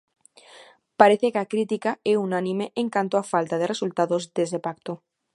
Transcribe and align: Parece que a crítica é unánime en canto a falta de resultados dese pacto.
Parece 0.99 1.27
que 1.33 1.39
a 1.41 1.49
crítica 1.53 1.91
é 2.11 2.13
unánime 2.27 2.65
en 2.81 2.87
canto 2.95 3.15
a 3.17 3.27
falta 3.31 3.55
de 3.57 3.69
resultados 3.73 4.23
dese 4.35 4.59
pacto. 4.65 4.93